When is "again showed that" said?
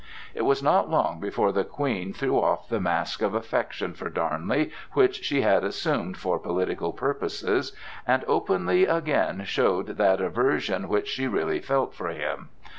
8.87-10.19